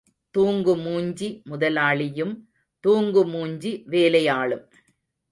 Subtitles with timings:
[0.35, 2.33] தூங்குமூஞ்சி முதலாளியும்,
[2.83, 4.65] தூங்குமூஞ்சி வேலையாளும்.